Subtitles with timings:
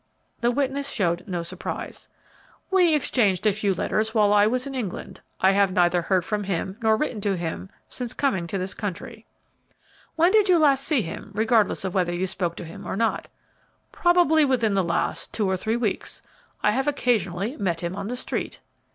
[0.39, 2.09] The witness showed no surprise.
[2.71, 5.21] "We exchanged a few letters while I was in England.
[5.39, 9.27] I have neither heard from him nor written to him since coming to this country."
[10.15, 13.27] "When did you last see him, regardless of whether you spoke to him or not?"
[13.91, 16.23] "Probably within the last two or three weeks.
[16.63, 18.59] I have occasionally met him on the street."